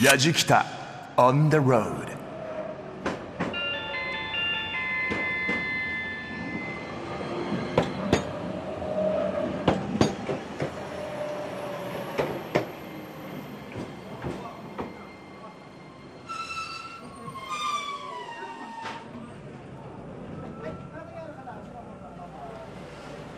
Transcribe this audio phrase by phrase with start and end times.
[0.00, 0.64] やじきた
[1.16, 2.12] on the road.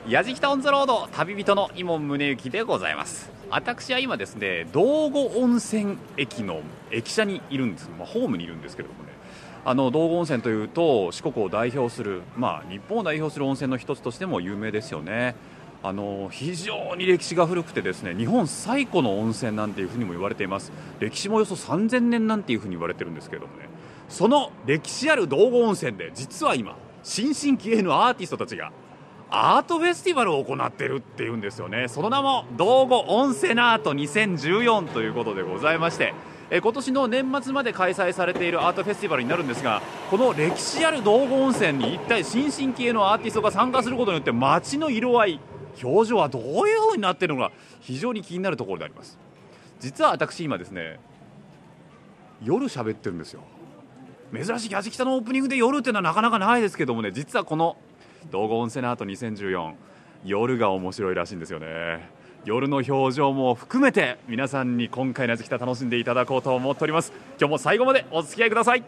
[0.08, 3.28] やじきたオンザロード旅人の伊門宗行でございます。
[3.50, 9.12] 私は今ですね道後温泉駅の駅舎にいるんです、まあ、ホームにいるんですけれどもね。
[9.66, 15.36] あの道後温泉というと四国を代表する、まあ、日本を代表する温泉の一つとしても有名ですよね。
[15.82, 20.72] あの非常に歴史が古くてですね日本最古の温泉なんていうふうにも言われています。
[20.98, 23.68] 歴史もおよそ3000年なんていうふうに言われてるんですけれどもね。
[24.08, 28.72] その歴史ある道後温泉で実は今新進気鋭のアーティストたちが
[29.30, 31.88] アートフェスティバルを行っているっていうんですよね。
[31.88, 36.14] その名も道後温泉アート2014ということでございまして
[36.50, 45.40] え今年の年末まで開催されているアートフェスティバルになるんですがこの歴史ある道後温泉に一体新進気鋭のアーティストが参加することによって街の色合い
[45.82, 49.18] 表情はどういう風になっているのか非常に気になるところであります。
[49.80, 51.00] 実は私今ですね
[52.42, 53.42] 夜喋ってるんですよ。
[54.32, 57.76] 珍しいやじきたのオープニングで夜っていうのはなかなかないですけどもね実はこの
[58.30, 59.74] 道後温泉アート2014
[60.24, 62.08] 夜が面白いらしいんですよね。
[62.44, 67.12] 夜の表情も含めて皆さんに今回のやじきた楽しんでいただこうと思っております。
[67.38, 68.84] 今日も最後までお付き合いください。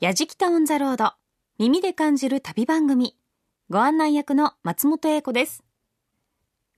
[0.00, 1.12] やじきたオンザロード。
[1.58, 3.16] 耳で感じる旅番組。
[3.70, 5.64] ご案内役の松本英子です。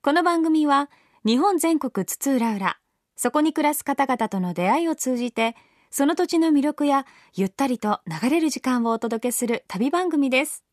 [0.02, 0.90] この番組は
[1.24, 2.76] 日本全国津々浦々。
[3.16, 5.56] そこに暮らす方々との出会いを通じて
[5.90, 10.63] その土地の魅力やゆったりと流れる時間をお届けする旅番組です。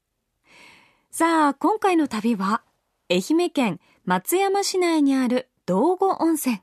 [1.13, 2.63] さあ今回の旅は
[3.09, 6.61] 愛媛県松山市内にある道後温泉。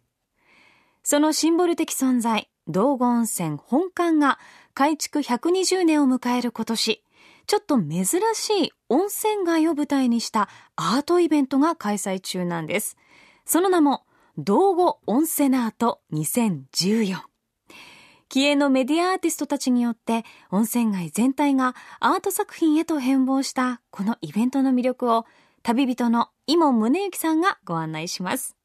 [1.02, 4.38] そのシンボル的存在道後温泉本館が
[4.72, 7.04] 開築120年を迎える今年
[7.46, 12.96] ちょっと珍しい温泉街を舞台にしたアートイベントが開催中なんです。
[13.44, 14.06] その名も
[14.38, 17.27] 道後温泉アート2014
[18.28, 25.24] 気鋭のメディアアーティストたちによって温泉街全体がアート作品へと変貌したこのイベントの魅力を
[25.62, 28.56] 旅人の伊門宗行さんがご案内します。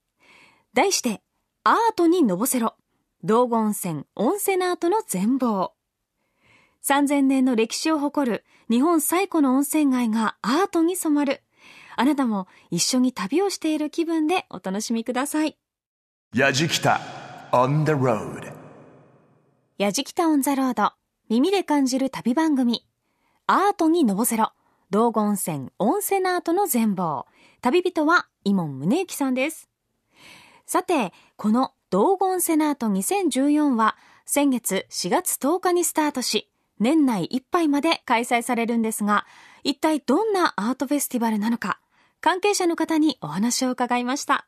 [0.74, 1.22] 題して
[1.64, 2.76] アートにのぼせろ。
[3.24, 5.72] 道後温泉温泉アートの全貌。
[6.86, 11.42] 3000年の歴史を誇る日本最古の温泉街がアートに染まる。
[11.96, 15.58] あなたも一緒に旅をしている気分でお楽しみください。
[16.36, 17.00] やじきた
[17.54, 18.53] on the road.
[19.84, 20.94] やじきたオンザロード
[21.28, 22.86] 耳で感じる旅番組。
[23.48, 24.54] アートにのぼせろ。
[24.90, 27.26] 道後温泉温泉アートの全貌。
[27.60, 29.68] 旅人は伊門宗行さんです。
[30.66, 39.26] さてこの道後温泉アート2014は先月4月10日にスタートし年内いっぱいまで開催されるんですが
[39.66, 41.82] 一体どんなアートフェスティバルなのか
[42.22, 44.46] 関係者の方にお話を伺いました。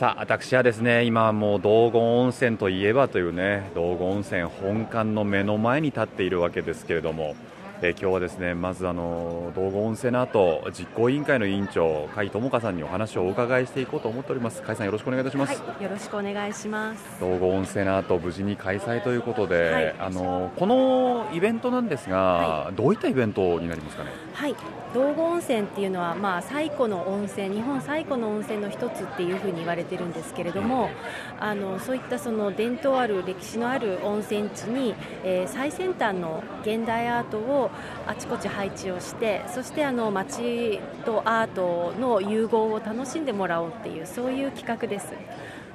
[0.00, 7.36] さあ私はですね今もう道後温泉といえばというね道後温泉本館の目の前に立っているわけですけれども、
[7.82, 14.62] えー、今日はですねまずあの道後温泉の後実行委員会の委員長甲斐智香さんにお話をお伺いしていこうと思っております。
[14.62, 17.20] 甲斐さんよろしくお願いいたします、はい、よろしくお願いします。
[17.20, 24.10] 道後温泉の後無事に開催ということで、はい、あのこのイベントなんですが、はい、どういったイベントになりますかね？
[24.32, 24.56] はい
[24.92, 30.90] 道後温泉っていうのは、まあ、最古の温泉日本最古の温泉の一つっていうふうに言われてるんですけれども
[31.38, 37.70] あのそういったその伝統ある歴史のある温泉地に、えー、最先端の現代アートを
[38.06, 45.12] あちこち配置をしてそしてあの街とアートの融合を楽しんでもらおうっていうそういう企画です。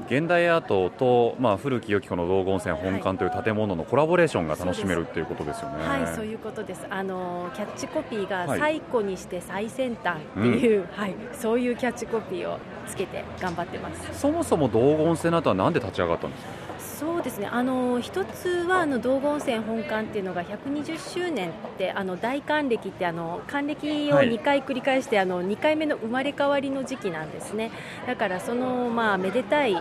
[0.09, 5.87] 現代アートと、まあ、古き良きこの道後温泉本館という建物のコラボレーションが楽しめるっていうことですよね。
[5.87, 6.85] はい、そういうことです。
[6.89, 14.19] あのキャッチコピーが最古にして最先端っていう、はい、うんはい、そういうキャッチコピーをつけて頑張ってます。
[14.19, 16.64] そもそも道後温泉の後はなんで立ち上がったんですか？
[16.97, 17.47] そうですね。
[17.51, 27.71] あの一つはあの道後温泉本館っていうのが120周年ってあの大還暦ってあの還暦を2回繰り返して、はい、あの2回目の生まれ変わりの時期なんですね。
[28.07, 29.75] だからそのまあめでたい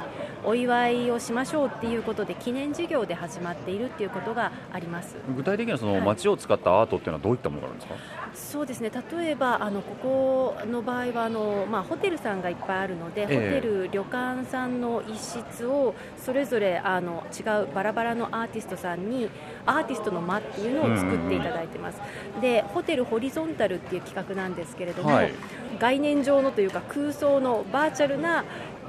[0.44, 5.16] お祝いをしましょうっていうことで記念事業で始まっているっていうことがあります。
[5.36, 8.90] 具体的にはその街を使ったアートっていうのはどういったものがあるんですか、はい、そうですね。
[9.12, 19.30] 例えばあのここの場合はあの、まあ、ホテルさんがいっぱいあるので、えー、ホテル、旅館さんの一室をそれぞれあの違うバラバラのアーティストさんに
[19.66, 22.00] アーティストの間っていうのを作っていただいてます、
[22.40, 25.32] でホテルホリゾンタルっていう企画なんですけれども、はい、
[25.78, 28.44] 概念上のというか空想のバーチャルな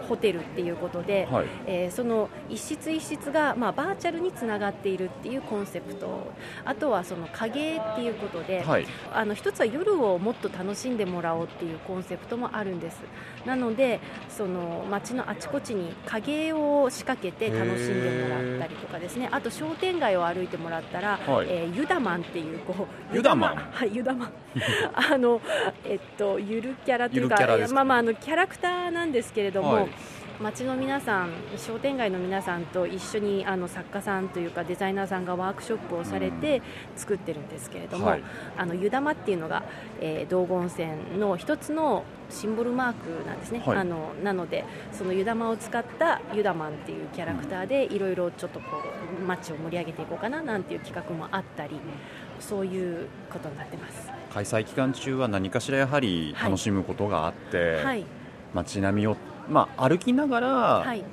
[0.08, 1.46] ホテルっていうことで、はい。
[1.68, 6.32] えーその一室一室が、まあ、バーチャルにつながっているっていうコンセプト。
[6.64, 8.86] あとはその影絵っていうことで、はい。
[9.14, 12.98] あの一つは夜をもっと楽しんでもらおうっていうコンセプトもあるんです。
[13.46, 14.00] なので
[14.30, 19.30] その街のあちこちに影絵を仕掛けて楽しんでもらったりとかですね。
[19.32, 21.48] あと商店街を歩いてもらったら、はい。
[21.50, 23.56] えーユダマンっていうこう ユダマン。
[23.56, 24.32] はいユダマン。
[25.12, 25.42] あの
[25.84, 27.36] えっとゆるキャラというか。
[27.74, 29.90] まあまああのキャラクターなんですけれども、はい
[30.42, 36.62] 街の皆さん商店街の皆さんと一緒にあの作家さんというかデザイナーさんがワークショップをされて
[36.96, 38.24] 作ってるんですけれども、はい。
[38.58, 39.64] あの湯玉っていうのが、
[40.02, 40.88] えー道後温泉
[41.20, 43.78] の一つのシンボルマークなんですね、はい。
[43.78, 48.66] あのなのでその湯玉を使った湯玉っていうキャラクターでいろいろちょっとこ
[49.20, 51.80] う街を盛り上げていこうかななんていう企画もあったり
[52.40, 54.10] そういうことになってます。
[54.34, 58.06] 開催期間中は何かしらやはり楽しむことがあって、はい、
[58.54, 59.16] 街並みを、
[59.50, 61.04] まあ、歩きながら、はい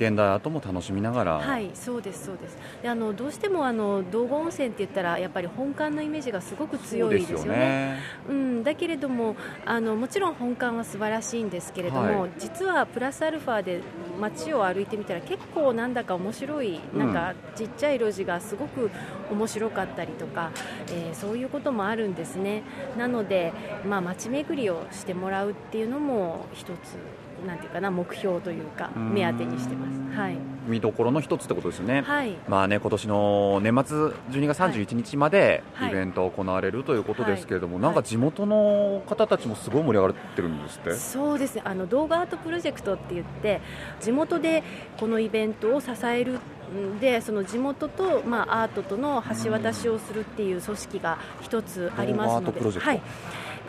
[0.00, 2.56] 現代アートも楽しみながら、はい、そうです、そうです。
[2.82, 7.48] で、あのどうしてもあの道後温泉って言ったらやっぱり本館のイメージがすごく強いですよね。
[7.58, 9.36] ねうん、だけれども
[9.66, 13.82] あのもちろん本館は素晴らしいんですけれども、はい実はプラスアルファで
[14.18, 18.90] 街を歩いてみたら結構なんだか面白い、なんかちっちゃい路地がすごく
[19.30, 20.50] 面白かったりとか、
[20.88, 22.62] えーそういうこともあるんですね。
[22.96, 23.52] なので、
[23.86, 26.96] まあ、街巡りをしてもらうっていうのも一つ
[27.46, 29.14] なんていうかな目標というかうん。
[29.14, 30.18] 目当てにしてます。
[30.18, 32.02] はい、見どころの一つってことですよね。
[32.02, 32.36] はい。
[32.48, 35.90] まあね、今年の年末12月31日まではい。
[35.90, 37.82] イベント行われるということですけれども、はい。
[37.82, 41.62] なんか地元の方たちもすごい盛り上がってるんですって、そうですね。
[41.64, 43.60] あの動画アートプロジェクトって言って
[44.00, 44.62] 地元で
[44.98, 46.38] このイベントを支える
[46.70, 52.90] んでその地元と、まあ、アートとの橋渡しをするっていう組織が一つありますので、動画アートプロジェクト。
[52.90, 53.02] はい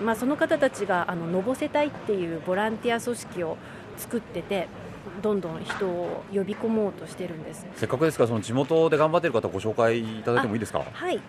[0.01, 3.57] まあ、その方たちがあののぼせ隊っていうボランティア組織を
[3.98, 4.68] 作ってて
[5.21, 7.65] どんどん人を呼び込もうとしてるんです。
[7.75, 10.83] せっかくですからその地元で頑張っている方ご紹介いただいてもいいですか？
[10.92, 11.19] はい、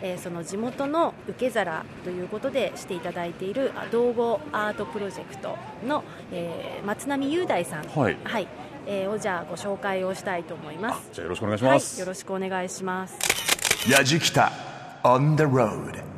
[0.00, 5.56] えーその地元の受け皿ということでしていただいているあ道後アートプロジェクト
[5.86, 8.16] の、えー松並雄大さん、はい。
[8.86, 11.10] えーをじゃあご紹介をしたいと思います。
[11.12, 13.90] じゃあよろしくお願いしはい、ます、よろしくお願いします。
[13.90, 14.52] やじきた
[15.02, 16.11] on the road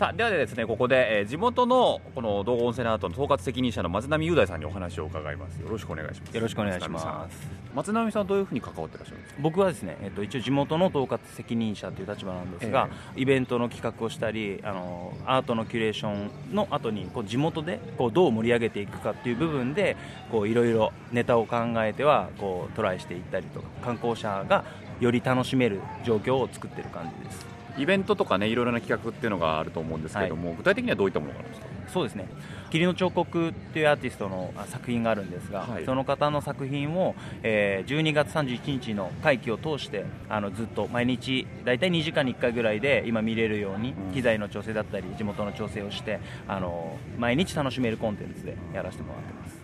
[0.00, 5.56] さあではですねここで、えー地元のこの道後温泉アートの統括責任者の松並雄大さんにお話を伺います。
[5.60, 6.34] よろしくお願いします。
[6.34, 7.36] よろしくお願いします。
[7.74, 9.40] 松並さんどういうふうに関わってらっしゃるんですか？
[9.42, 19.98] 僕はですね、えっと、一応地元の統括責任者という立場なんですが、イベントの企画をしたりあのアートのキュレーションの後にこう地元でこうどう盛り上げていくかっていう部分で
[20.32, 24.64] こういろいろネタを考えてはこうトライしていったりとか観光者が
[24.98, 31.66] より楽しめる状況を作ってる感じですイベントとかねいろいろな企画っていうのがあると思うんですけれども、具体的にはどういったものがあるんですか？
[31.88, 32.28] そうですね。
[32.70, 35.84] 霧の彫刻っていうアーティストのあ作品があるんですが、はい。
[35.84, 44.14] その方の作品を、えー12月31日の会期を通してあのずっと毎日大体2時間に1回ぐらいで今見れるように、うん。
[44.14, 49.50] 機材の調整だったり地元の調整をしてあの毎日楽しめるコンテンツでやらせてもらってます。
[49.50, 49.59] まあ、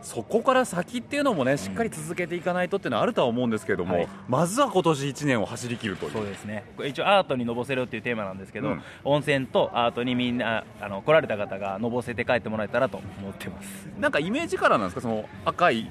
[0.00, 4.08] そこから先っていうのもねしっかり続けていかないとっていうのはあるとは思うんですけれども、はい。
[4.28, 6.12] まずは今年1年を走り切るという。
[6.12, 6.64] そうですね。
[6.86, 8.82] 一応アートにのぼせるっていうテーマなんですけど、うん。
[9.04, 13.88] 温泉とアートにみんなあの来られた方がのぼせて帰ってもらえたらと思ってます。
[13.98, 15.00] なんかイメージカラーなんですか？
[15.00, 15.90] その赤い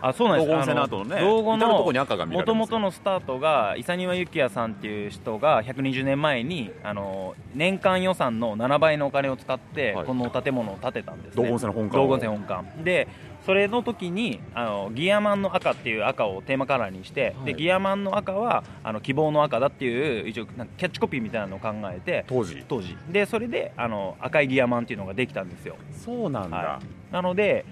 [0.00, 0.48] あそうなんです。
[0.48, 2.68] 道後温泉の後のね道後至るとこに赤が見られるんですよ。
[2.68, 10.06] もともとのスタートが伊佐庭幸也さんっていう人が120年前にあの年間予算の7倍のお金を使って、はい。
[10.06, 11.42] この建物を建てたんですね。
[11.42, 12.02] 道後温泉の本館を。
[12.02, 12.84] 道後温泉本館。
[12.84, 13.08] で
[13.48, 17.46] それの時にあのギアマンの赤っていう赤をテーマカラーにして、はい。
[17.46, 22.62] でギアマンの赤はあの希望の赤だっていう一応なんかキャッチコピーみたいなのを考えて当時。
[22.68, 22.94] 当時。
[23.10, 25.76] でそれであの赤いギアマンっていうのができたんですよ。
[25.92, 27.64] そうなんだ、はい、なので、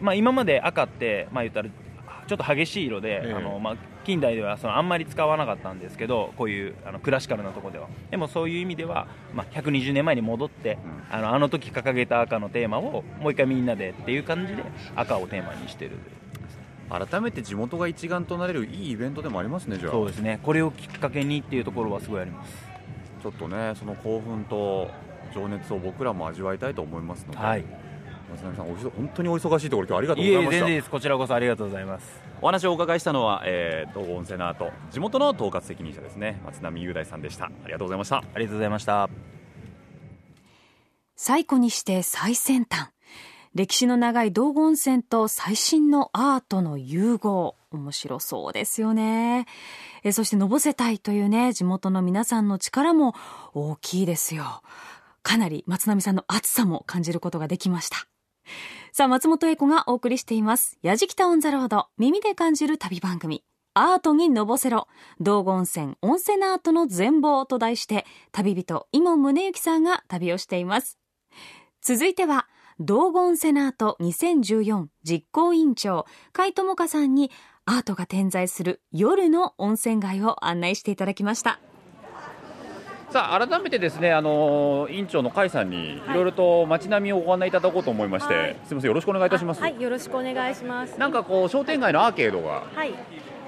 [0.00, 1.68] まあ、今まで赤って、まあ、言ったら
[2.28, 3.32] ちょっと激しい色で、ええ。
[3.32, 7.88] あのまあ、近代ではそのあんまり使わなかったんですけどこういうあのクラシカルなところでは。
[8.10, 10.78] でもそういう意味では、まあ、120年前に戻って、
[11.10, 11.16] うん。
[11.16, 14.62] あのあの時掲げた赤のテーマをもう一回みんなでっていう感じで
[14.94, 15.92] 赤をテーマにしてる
[16.90, 19.92] 改めて地元が一丸となれるいいイベントでもありますねじゃあ。
[19.92, 20.38] そうですね。
[20.42, 22.52] これをきっかけにっていうところはすごいあります。
[23.22, 24.90] ちょっとねその興奮と
[25.34, 27.64] 情熱を僕らも味わいたいと思いますので、はい
[28.30, 30.90] 松並さんお本当にお忙しいところ今日はありがとういえいえございました全然です。
[30.90, 32.20] こちらこそありがとうございます。
[32.42, 36.40] お話をお伺いしたのは、えー、道後温泉の後地元の統括責任者ですね。
[36.44, 37.46] 松並雄大さんでした。
[37.46, 38.18] ありがとうございました。
[38.18, 39.08] ありがとうございました。
[41.16, 42.90] 最古にして最先端。
[43.54, 47.54] 歴史の長い道後温泉と最新のアートの融合。
[47.70, 49.46] 面白そうですよね。
[50.02, 53.14] えそしてのぼせたいというね地元の皆さんの力も
[53.52, 54.62] 大きいですよ。
[55.28, 58.06] かなり松並さんの熱さも感じることができました
[58.92, 60.78] さあ、松本英子がお送りしています。
[60.82, 63.44] やじきたオンザロード、耳で感じる旅番組。
[63.74, 64.88] アートにのぼせろ、
[65.20, 70.98] 道後温泉、温泉アートの全貌と題して、旅人、伊門宗行さんが旅をしています。
[71.80, 72.48] 続いては、
[72.80, 77.30] 道後温泉アート2014実行委員長、海智香さんに、
[77.66, 81.60] アートが点在する夜の温泉街を案内していただきました。
[83.10, 90.98] さあ改めてですねあの委員長の甲斐さんにいろいろと街並みをご案内いただこうと思いまして、はいすみませんよろしくお願いいたします、あはい、よろしくお願いします。
[91.00, 92.92] なんかこう商店街のアーケードがはい、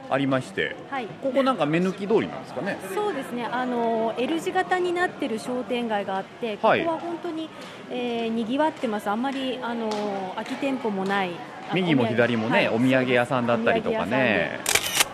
[0.08, 1.06] ありましてはい。
[1.22, 2.78] ここなんか目抜き通りなんですかね？
[2.94, 3.44] そうですね。
[3.44, 7.50] あの L 字型になってる商店街があって、ここはいは本当に、
[7.90, 9.10] えー、賑わってます。
[9.10, 9.90] あんまりあの
[10.36, 11.32] 空き店舗もない。
[11.74, 14.58] 右も左もね、はいお土産屋さんだったりとかね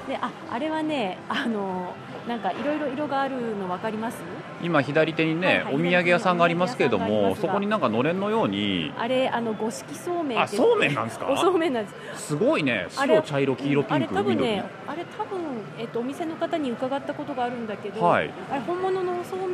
[0.09, 1.95] で、あ、あれはね、あの
[2.27, 4.17] なんかいろいろ色があるのわかります？
[4.63, 8.93] 今左手にね、はいはいお土産屋さんがありますけれどもそこになんかのれんのように。
[8.99, 10.41] あれあの五色そうめん。
[10.41, 11.29] あそうめんなんですか？
[11.31, 12.27] おそうめんなんです。
[12.29, 12.89] すごいね。
[12.97, 15.39] あれ白茶色黄色ピあれンク緑多分ね、あれ多分
[15.79, 18.31] えっとお店の方に伺ったことがあるんだけど、はい。
[18.51, 19.46] あれ本物のおそう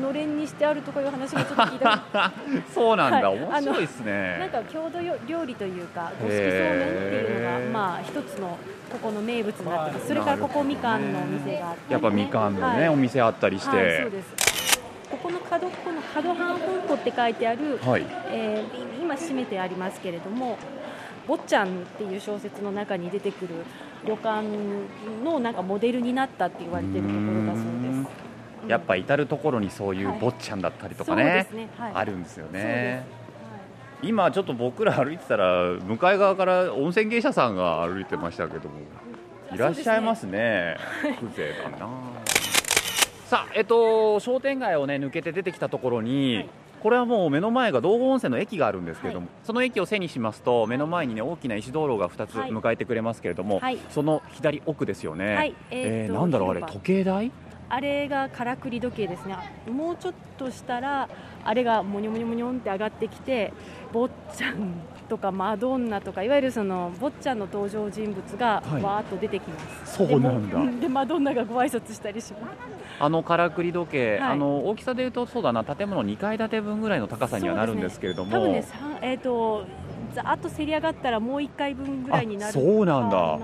[0.00, 2.02] のれんにしてあるとかいう話もちょっと聞いた
[2.74, 3.38] そうなんだ、はい。
[3.38, 8.58] 面白いですなんねか郷土料理というか五色そうめんっていうのがまあ一つの
[8.90, 10.06] ここの名物になってます。
[10.08, 12.88] それからここみかんのお店があって、やっぱみかんのね、はい。
[12.88, 14.80] お店あったりして、はい、そうです。
[15.10, 18.06] ここの角っこの角半本舗って書いてある、はい。
[18.30, 20.58] えーい今閉めてありますけれども
[21.28, 23.54] 「坊ちゃん」っていう小説の中に出てくる
[24.04, 24.42] 旅館
[25.24, 27.98] のなんかモデルになったって言われてるところだそうです。
[27.98, 28.25] うん
[28.68, 30.18] やっぱ至る所にそういうはい。
[30.18, 31.46] 坊ちゃんだったりとかそうでね。
[31.78, 32.64] はい、あるんですよそうです。
[32.64, 33.06] ね
[34.02, 38.74] 今ちょっと僕ら歩いてたら向かい側から温泉芸者さんが歩いてましたけども
[39.52, 40.76] いらっしゃいますね。
[41.02, 41.88] 風情だな。
[43.26, 46.48] さあえっと商店街をね抜けて出てきたところに、はい。
[46.82, 53.78] これはもう目の前が道後温泉の駅があるんですけれども、はその駅を背にしますと目の前にね大きな石道路が2つはい迎えてくれますけれども、はい。
[53.88, 55.54] その左奥ですよね、はい。
[55.70, 57.32] えーえーとなんだろうあれ時計台？
[57.68, 59.36] あれがからくり時計ですね。
[59.70, 61.08] もうちょっとしたら
[61.44, 63.52] あれがもにょもにょもにょんって上がってきて
[63.92, 64.72] 坊ちゃん
[65.08, 68.82] とかマドンナとかいわゆるその坊ちゃんの登場人物がはい。
[68.82, 70.80] わーっと出てきます、そうなんだ。
[70.80, 72.42] でマドンナがご挨拶したりします。
[72.98, 74.30] あのからくり時計、はい。
[74.32, 75.64] あの大きさでいうとそうだな。
[75.64, 79.66] 建物2階建て分ぐらいの高さにはなるんですけれども、多分ね、さんえー、と
[80.14, 83.38] ざーっとせり上がったらもう1回分ぐらいになるあそうなんだ。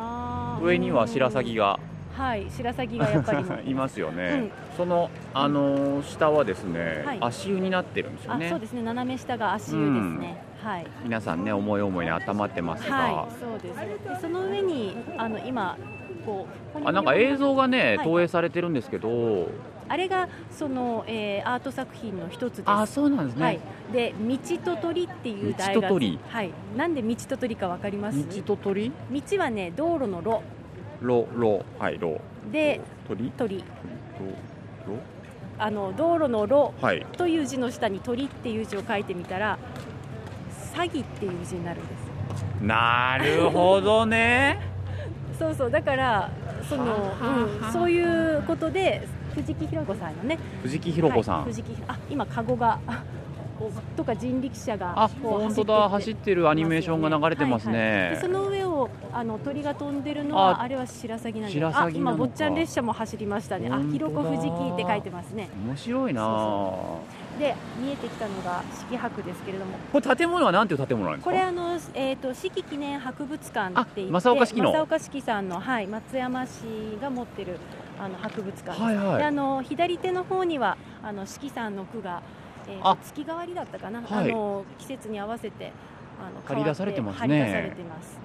[0.62, 1.78] 上には白鷺が
[2.22, 4.50] はい白鷺がやっぱりも いますよね、うん。
[4.76, 7.18] その、あのー下はですね、はい。
[7.20, 8.46] 足湯になってるんですよね。
[8.46, 8.82] あそうですね。
[8.82, 10.86] 斜め下が足湯ですね、はい。
[11.04, 14.08] 皆さんね思い思いに温まってますが、はいそうです。
[14.08, 15.76] でその上にあの今
[16.24, 18.06] こうあなんか映像がね、はい。
[18.06, 19.48] 投影されてるんですけど。
[19.88, 22.70] あれがその、えーアート作品の一つです。
[22.70, 23.60] あそうなんですね、はい、
[23.92, 26.18] で道と鳥っていう題が道と鳥。
[26.28, 28.26] はい、なんで道と鳥かわかります？
[28.42, 28.90] 道と鳥？
[29.10, 30.40] 道はね道路の路
[31.02, 33.30] ロロはいロで鳥？
[33.32, 33.58] 鳥。
[33.58, 33.64] ロ
[35.58, 37.06] あの道路の路ロはい。
[37.16, 39.58] という字の下に鳥っていう字を書いてみたら
[40.74, 42.12] 詐欺っていう字になるんです。
[42.62, 44.60] なるほどね。
[45.38, 46.30] そうそうだから
[46.68, 47.12] その、
[47.62, 50.38] うん、そういうことで藤木ひろ子さんのね。
[50.62, 52.78] 藤木ひろ子さん、はい、藤木あ今カゴが
[53.96, 55.88] とか人力車が本当だ。
[55.88, 63.68] 走走ってるアニメーションが流れてますね、はいはいでその上をあの鳥が飛んでるのはああれは白鷺なんであ今坊ちゃん列車も走りましたね。
[63.68, 63.92] あ本当だ。
[63.92, 65.48] ひろこ藤木って書いてますね。
[65.64, 66.72] 面白いな。
[67.38, 69.72] で見えてきたのが四季博ですけれども。
[69.92, 71.30] これ建物はなんていう建物なんですか？
[71.30, 74.72] これあの、えー、と四季記念博物館って正岡子規の？
[74.72, 76.62] 正岡子規さんの、はい、松山市
[77.00, 77.58] が持ってる
[78.00, 79.18] あの博物館です、はいはい。
[79.18, 82.22] であの左手の方にはあの四季さんの句が、
[82.68, 84.30] えー月替わりだったかな、はい。
[84.30, 85.72] あの季節に合わせて
[86.20, 87.72] あの張り出されてますね。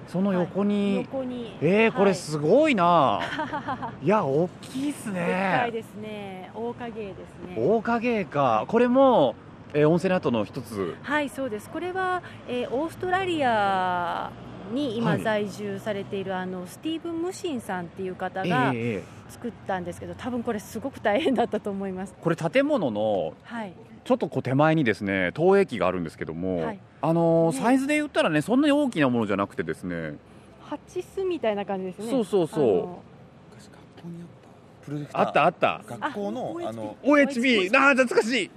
[0.06, 0.68] その横はい。
[0.68, 1.56] に、横に。
[1.60, 3.20] えー、これはいすごいな、
[4.02, 6.50] い、や大きいっすでっかいねですね。
[6.54, 7.18] 大影です
[7.48, 7.56] ね。
[7.56, 8.64] 大影か。
[8.68, 9.34] これも、
[9.74, 10.96] えー温泉アートの一つ。
[11.02, 11.68] はいそうです。
[11.70, 14.30] これは、えーオーストラリア
[14.72, 15.22] に今はい。
[15.22, 19.02] 在住されている、あのスティーブン・ムシンさんっていう方えがえええ。
[19.28, 22.14] 作ったんですけど、多分これすごく大変だったと思います。
[22.20, 23.72] これ建物のはい
[24.08, 26.78] ちょっとこう手前にですね投影機があるんですけども、はい。
[27.02, 27.60] あのーね。
[27.60, 30.14] サイズで言ったらねそんなに大きなものじゃなくてですね。
[30.62, 32.10] ハチスみたいな感じですね。
[32.10, 32.62] そうそうそう。
[32.62, 33.02] あの。
[33.50, 35.20] 昔学校にあったプロジェクター。
[35.20, 35.98] あったあった。
[36.00, 38.50] 学校のあの OHP あー懐かしい。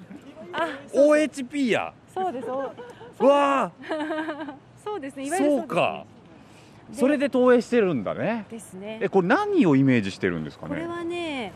[0.53, 1.93] あそう OHP や。
[2.13, 2.50] そうです。
[2.50, 2.72] お
[3.20, 3.25] う。
[3.27, 3.74] わ
[4.81, 5.25] そうですね。
[5.25, 6.05] いーわゆるそうか。
[6.91, 8.46] でそれで投影してるんだね。
[8.50, 9.00] ですね。
[9.01, 10.75] えこれ何をイメージしてるんですかね。
[10.75, 11.51] これはね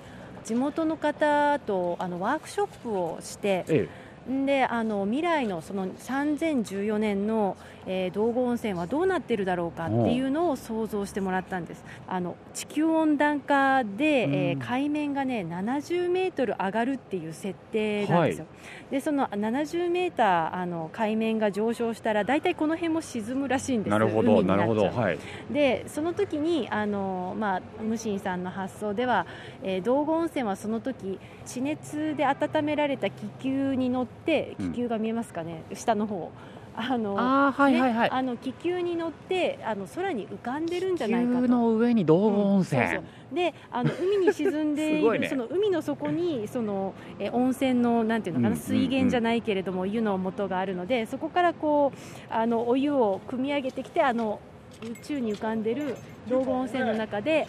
[0.45, 3.89] 地元の方とあのワークショップをしてえ
[4.29, 7.57] んであの未来のその3014年の、
[7.88, 11.84] えー道後温泉はどうなってるだろうかっていうのを想像してもらったんです。
[12.08, 18.46] あの地球温暖化で、えー海面がね70メートル上がるっていう設定なんですよ、
[18.89, 23.92] でその70メーターあの海面が上昇したら大体この辺も沈むらしいんです。
[23.92, 25.20] なるほどなるほどはい。
[25.51, 29.25] でその時にあの、まあ、ムシンさんの発想では、
[29.63, 36.32] えー道後温泉はその時地熱で温められた気球に乗ってうん気球が見えますかね、下の方
[36.77, 38.10] あのあーはいはいはい。
[38.10, 41.48] ねあの気球に乗ってあの空に浮かんでるんじゃないかと。
[41.48, 43.36] の上に道後温泉、うんそうそう。
[43.36, 45.27] であの海に沈んでいる ね。
[45.29, 54.39] その海の底にそのえ温泉のなんていうのかな、うん水源じゃないけれども湯の元があるのでそこからこうあのお湯を汲み上げてきてあの
[54.82, 55.96] 宇宙に浮かんでる
[56.29, 57.48] 道後温泉の中で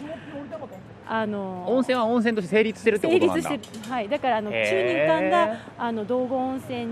[1.09, 3.49] あの温泉は温泉として成立してるってこ成となんだ。
[3.51, 6.87] 立してる、はい、だからあの宙に浮かんだあの道後温泉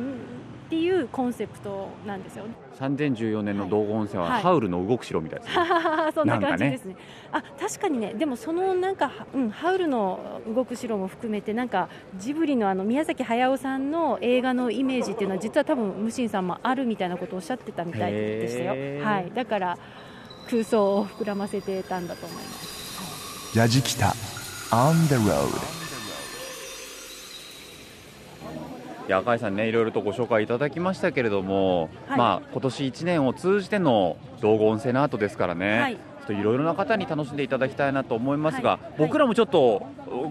[0.66, 2.46] っていうコンセプトなんですよ。
[2.80, 4.42] 3014年の道後温泉ははい。
[4.42, 5.64] ハウルの動く城みたいですね、
[6.14, 6.96] そんな感じですね。
[7.32, 19.78] あ確かにね、でもそのなんか、うん、ハウルの動く城も含めて、なんかジブリのあの宮崎駿さんの映画のイメージっていうのは、実は多分ムシンさんもあるみたいなことをおっしゃってたみたいでしたよ、はい、だから
[20.50, 23.58] 空想を膨らませてたんだと思います。
[23.58, 24.08] ヤジキタ
[24.72, 25.85] On the road
[29.08, 32.18] いや赤井さんねいろいろとご紹介いただきましたけれども、はい。
[32.18, 35.96] まあ今年1年を通じての道後温泉アートですからね、はい。
[35.96, 38.80] ちょっといろいろな方に楽しんでいただきたいなと思いますが、はい。
[38.98, 39.86] 僕らもちょっと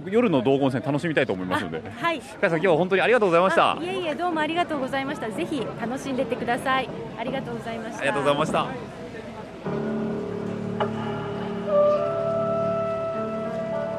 [0.06, 1.82] 夜の道後温泉楽しみたいと思いますので。
[1.86, 2.18] あはい。
[2.18, 3.78] 赤井さん今日は本当にありがとうございました。
[3.78, 5.30] あいえいえどうもありがとうございました。
[5.30, 6.88] ぜひ楽しんでってください。
[7.16, 8.00] ありがとうございました。
[8.00, 8.66] ありがとうございました。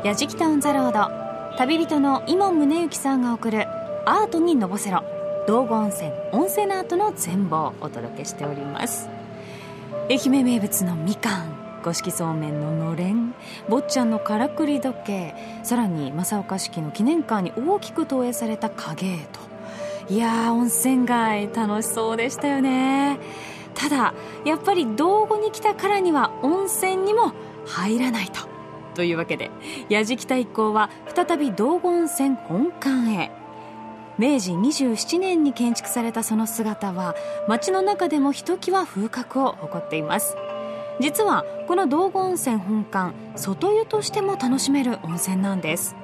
[0.04, 3.66] やじきたオンザロード旅人の伊門宗行さんが送る
[4.08, 5.04] アートにのぼせろ。
[5.48, 9.10] 道後温泉温泉アートの全貌をお届けしております。
[10.10, 11.82] 愛媛名物のみかん。
[11.84, 13.34] 五色そうめんののれん。
[13.68, 15.36] 坊ちゃんのからくり時計。
[15.64, 19.18] さらに正岡式の記念館に大きく投影された影絵
[20.08, 20.14] と。
[20.14, 23.20] いや温泉街楽しそうでしたよね。
[23.74, 24.14] ただ
[24.46, 27.34] やっぱり道後に来たからには温泉にも
[27.66, 28.48] 入らないと。
[28.94, 29.50] というわけで
[29.90, 33.45] 矢敷太一行は再び道後温泉本館へ。
[34.18, 37.16] 明治27年に建築されたその姿は
[37.48, 40.38] 街の中でもひときわ風格を誇っています。
[41.02, 45.96] 実はこの道後温泉本館外湯としても楽しめる温泉なんです。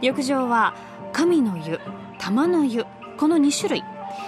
[0.00, 0.74] 浴場は
[1.12, 1.80] 神の湯
[2.18, 2.86] 玉の湯
[3.18, 3.84] この2種類。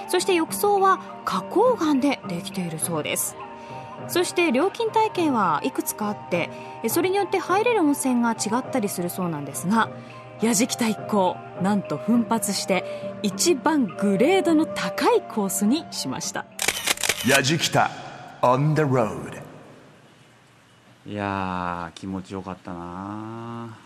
[0.08, 3.36] そして浴槽は花崗岩でできているそうです。
[4.08, 6.50] そして料金体系はいくつかあって
[6.88, 9.88] それによって入れる温泉が違ったりするそうなんですが
[10.42, 16.44] 矢敷太一行なんと奮発して一番グレードの高いコースにしました。
[17.28, 17.90] ヤジキタ
[18.42, 19.42] On the road
[21.06, 23.78] いやー気持ちよかったな。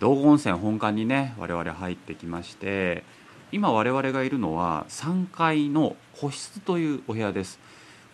[0.00, 3.04] 道後温泉本館にね我々入ってきまして
[3.52, 7.58] 今我々がいるのは3階の個室というお部屋です。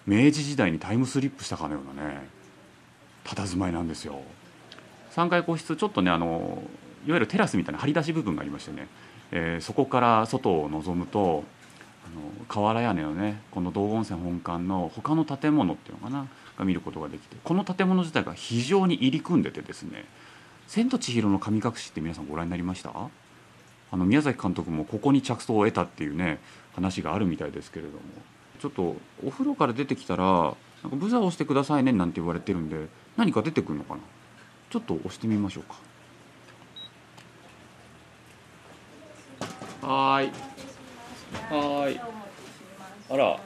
[0.07, 2.29] 明治時代にタイムスリップしたかのようなね
[3.25, 4.21] 佇まいなんですよ。
[5.15, 6.63] 3階個室ちょっとねあの
[7.07, 8.89] いわゆるテラスみたいな張り出し部分がありましてね、
[9.33, 11.45] えーそこから外を望むと
[12.05, 16.27] あの瓦屋根のねこの道後温泉本館の他の建物っていうのかな
[16.59, 20.05] が見ることができてこの建物自体が非常に入り組んでてですね
[20.69, 22.91] 「千と千尋の神隠し」って皆さんご覧になりました？
[23.93, 26.39] あの宮崎監督もここに着想を得たっていうね
[26.75, 28.01] 話があるみたいですけれども。
[28.59, 34.01] ちょっとお風呂から出てきたらなんかブザーを押してくださいねなんて言われてるんで何か出てくるのかな？
[34.71, 35.77] ちょっと押してみましょうか。
[39.87, 40.33] はーい。
[41.49, 42.01] はーい。
[43.09, 43.39] あら。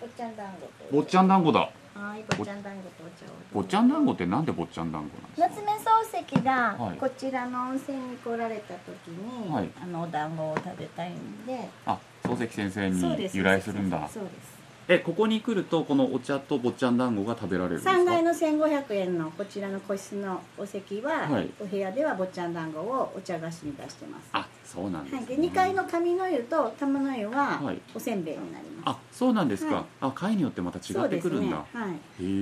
[0.00, 0.96] 坊ちゃん団子と。
[0.96, 1.60] 坊ちゃん団子だ。
[1.60, 2.62] はい、坊ちゃん。
[2.62, 3.34] 団子とお茶を。
[3.52, 6.96] 坊ちゃん団子ってなんで坊ちゃん団子なんですか夏目漱石がはい。
[6.96, 9.68] こちらの温泉に来られた時に、はい。
[9.82, 14.08] あのお団子を食べたいんで、あ漱石先生に由来するんだ。
[14.08, 14.56] そうです。
[14.88, 21.50] えここに来るとこのお茶と坊ちゃん団子が食べられるんですか？3階の1500円のこちらの個室のお席は、はい。
[21.60, 24.28] お部屋では坊ちゃん団子をお茶菓子に出してます。
[24.32, 27.80] あそうなんです、はい、ねで2階の上の湯と玉の湯ははい。
[27.94, 28.96] おせんべいになります。
[28.96, 29.84] あそうなんですか、はい。
[30.00, 32.40] あ階によってまた違ってくるんだ、そうですね。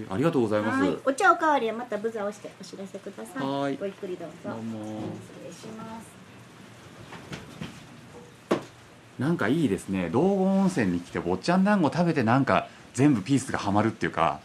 [0.00, 0.80] へえありがとうございます。
[0.80, 0.88] はい。
[0.90, 3.46] はい、お茶おかわりはまたブザーをしてお知らせください。
[3.46, 3.76] はい。
[3.76, 4.34] ごゆっくりどうぞ。
[4.44, 4.84] どうも。
[4.84, 6.06] 失礼します。
[9.18, 10.08] なんかいいですね。
[10.10, 14.40] 道後温泉に来て坊ちゃん団子食べてなんか全部ピースがはまるっていうか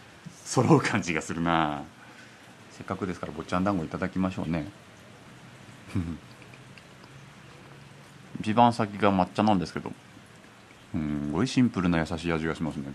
[0.45, 1.83] 揃う感じがするな。
[2.71, 4.65] せっかくですから坊ちゃん団子いただきましょうね
[8.41, 9.91] 一番先が抹茶なんですけど。
[10.93, 12.91] うんごいシンプルな優しい味がしますね。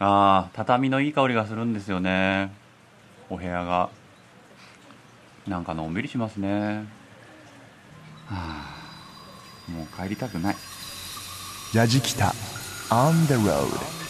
[0.00, 2.50] ああ畳のいい香りがするんですよね。
[3.30, 3.90] お部屋が。
[5.46, 6.86] なんかのんびりしますね。
[8.26, 10.56] はあもう帰りたくない。
[11.74, 12.32] やじきた
[12.90, 14.03] On the road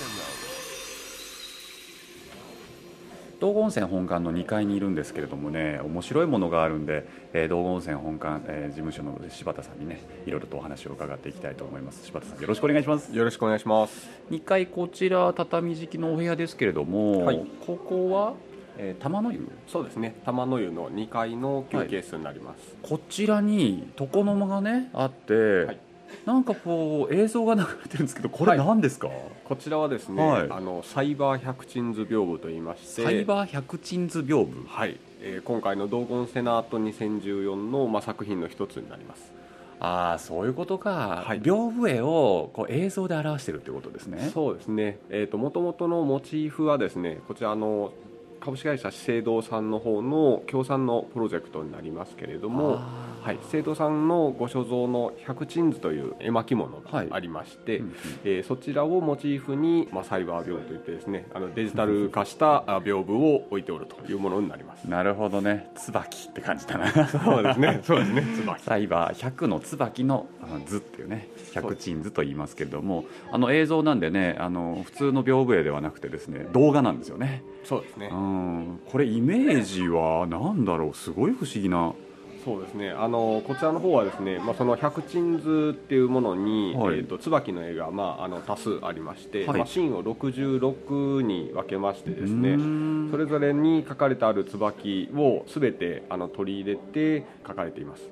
[3.44, 14.08] 道後温泉本館の2階にいるんですけれどもね面白いものがあるんで、えー道後温泉本館、えー事務所の柴田さんにねいろいろとお話を伺っていきたいと思います柴田さんよろしくお願いしますよろしくお願いします。
[14.30, 18.32] 2階こちら畳敷きのお部屋ですけれども、はいここは、
[18.78, 19.46] えー玉の湯？
[19.68, 20.16] そうですね。
[20.24, 22.74] 玉の湯の2階の休憩室になります。
[22.82, 25.34] こちらに床の間がねあって、
[25.66, 25.78] はい
[26.24, 28.66] なんかこう映像が流れてるんですけどこれはい。
[28.66, 29.08] 何ですか、
[29.44, 30.46] こちらはですね、はい。
[30.50, 34.66] あのサイバー百鎮図屏風と言いまして、サイバー百鎮図屏風。
[34.66, 39.32] はい、えー今回の道後セナート2014のまあ作品の一つになります。
[39.80, 41.42] ああそういうことか、はい。
[41.42, 44.30] 屏風絵をこう映像で表してるってことですね。
[44.32, 44.98] そうですね。
[45.10, 47.92] えっ、と元々のモチーフはですね、こちらあの
[48.40, 52.80] 株式会社資生堂さんの方の協賛のプロジェクトになりますけれども。
[53.24, 57.08] あはい、資生堂さんのご所蔵の百鎮図という絵巻物はい。
[57.08, 57.94] がありまして、うんうん。
[58.24, 64.86] えーそちらをモチーフに、まあ、サイバー屏風といってですねあのデジタル化した あ屏風を置いておるというものになります。
[64.86, 65.70] ーなるほどね。
[65.74, 66.86] 椿って感じだな。
[67.08, 67.80] そうですね。
[67.84, 68.22] そうですね。
[68.36, 68.62] 椿。
[68.62, 70.26] サイバー100の椿の
[70.66, 77.42] 図っていうね百鎮図と言いますけれどもあの映像なんでねあの普通の屏風絵ではなくてですね動画なんですよね。
[77.64, 78.10] そうですね。
[78.12, 78.80] うん。
[78.90, 80.94] これイメージは何だろう。
[80.94, 81.94] すごい不思議な
[82.44, 82.90] そうですね。
[82.90, 86.98] あのこちらの方はですね、まあ、その百鎮図っていうものに、はい。
[86.98, 89.58] えー、と椿の絵が、まあ、あの多数ありまして、はい。
[89.58, 93.08] まあ、シーンを66に分けましてですねん。
[93.10, 98.02] それぞれに書かれてある椿を全てあの取り入れて書かれています。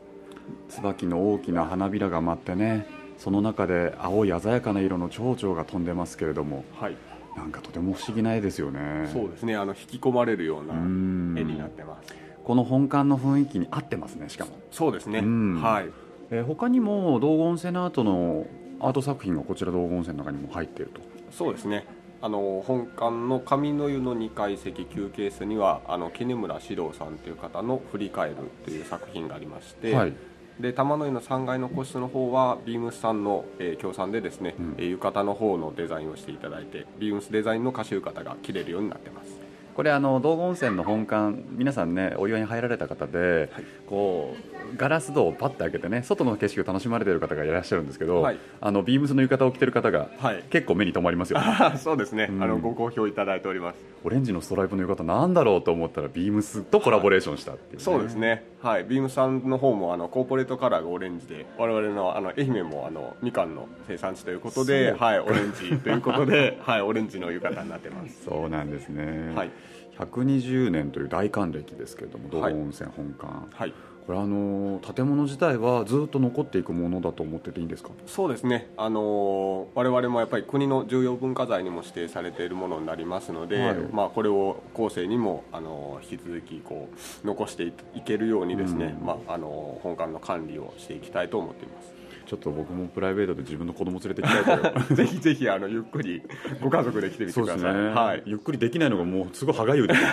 [0.70, 2.86] 椿の大きな花びらが舞ってね
[3.18, 6.96] その中で青い鮮やかな色の蝶々が飛んでますけれどもはい。
[7.36, 9.08] なんかとても不思議な絵ですよね。
[9.10, 9.56] そうですね。
[9.56, 12.14] あの引き込まれるような絵になってます
[12.44, 15.20] この本館の雰囲気に合ってますねしかも、そうですね。
[15.20, 15.62] うん。
[15.62, 15.90] はい。
[16.30, 18.46] えー他にも道後温泉アートの
[18.80, 21.00] アート作品がこちら道後温泉の中にも入っていると。
[21.30, 21.84] そうですね。
[22.20, 30.12] あの本館の上の湯の2階席休憩室にはあの絹村史郎さんという方の「振り返る」という作品がありまして、はい。
[30.60, 34.74] で玉の湯の3階の個室の方はビームスさんの、えー協賛でですね、うん。
[34.78, 39.38] えー浴衣の方のデザインをしていただいてビームスデザインの歌手浴衣が着れるようになってます
[39.74, 43.50] これあの道後温泉の本館皆さんねお祝いに入られた方で、
[43.86, 44.34] こ
[44.72, 48.38] うガラス戸をパッて開けてね外の景色を楽しまれている方がいらっしゃるんですけど、はい。
[48.60, 50.42] あのビームスの浴衣を着てる方が、はい。
[50.50, 51.78] 結構目に留まりますよね。
[51.78, 52.42] そうですね、うん。
[52.42, 53.76] あのご好評いただいております。
[54.04, 68.24] オレンジのストライプの浴衣なんだろうと思ったらビームスとコラボレーションしたっていう、そうですね、はい、ビームさんの方もあのコーポレートカラーがオレンジで我々のあの愛媛もあのみかんの生産地ということで、はい、オレンジということで、はい、オレンジの浴衣になってます。
[68.24, 69.50] そうなんですね、はい
[69.98, 73.74] 120年という大還暦ですけれども道後はい温泉本館、はい。
[74.04, 77.90] これあの建物自体はずっと残っていくものだと思ってていいんですか？
[78.06, 83.76] そうですね、あのー我々もやっぱり国の重要文化財にも指定されているものになりますので、はい。
[83.92, 86.88] まあ、これを後世にも、あのー引き続きこ
[87.22, 89.06] う残していいけるようにですね、うん。
[89.06, 91.91] まああのー本館の管理をしていきたいと思っています。
[92.32, 94.70] ちょっと僕もプライベートで自分の子供連れてきたいと。
[94.70, 96.22] 思 いぜひぜひあのゆっくり
[96.62, 97.74] ご家族で来てみてください。
[97.74, 100.00] はい、ゆっくりできないのがもうすごい歯がゆいです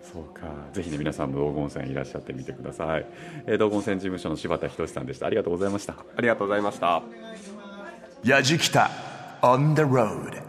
[0.10, 0.46] そうか。
[0.72, 3.04] ぜひね皆さんも道後温泉いらっしゃってみてください、
[3.44, 5.26] えー道後温泉事務所の柴田仁さんでした。
[5.26, 5.92] ありがとうございました。
[6.16, 7.02] ありがとうございました。
[8.24, 8.90] やじきた
[9.42, 10.42] On the road.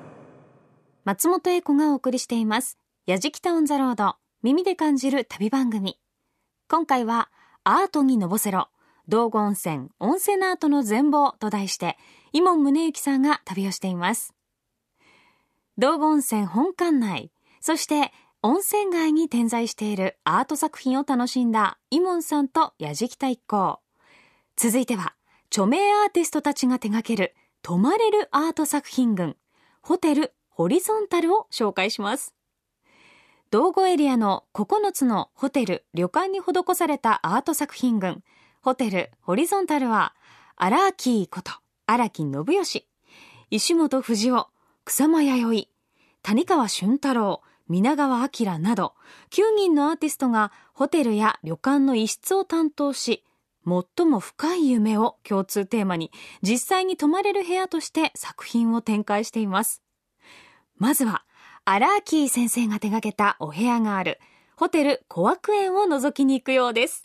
[1.03, 2.77] 松本英子がお送りしています。
[3.05, 5.97] やじきたオンザロード、耳で感じる旅番組。
[6.69, 7.29] 今回は、
[7.63, 8.69] アートにのぼせろ、
[9.09, 11.97] 道後温泉、温泉アートの全貌と題して、
[12.31, 14.35] 伊門宗行さんが旅をしています。
[15.79, 23.79] 道後温泉本館内、そして温泉街に点在しているアート作品を楽しんだ伊門さんとやじきた一行。
[24.55, 25.15] 続いては、
[25.51, 29.35] 著名アーティストたちが手掛ける泊まれるアート作品群、
[29.81, 32.35] ホテルホリゾンタルを紹介します。
[33.49, 38.21] 道後エリアの9つのホテル、旅館に施されたアート作品群、
[38.61, 40.13] ホテルホリゾンタルは、
[40.57, 41.53] アラーキーこと
[41.85, 42.87] 荒木信義、
[43.49, 44.49] 石本藤夫、
[44.83, 45.69] 草間彌生、
[46.21, 48.95] 谷川俊太郎、皆川明など、
[49.31, 53.23] 9人のアーティストがホテルや旅館の一室を担当し、
[53.65, 59.81] 最も深い夢を共通テーマに実際に泊まれる部屋として作品を展開しています。
[60.77, 61.23] まずは、
[61.63, 64.19] アラーキー先生が手掛けたお部屋がある
[64.57, 67.01] ホテル小涌園を覗きに行くようです。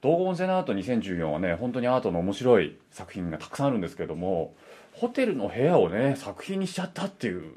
[0.00, 4.54] 道後温泉アート2014はね本当にアートの面白い作品がたくさんあるんですけれども
[4.92, 7.52] ホテルの部屋をね作品にしちゃったっていう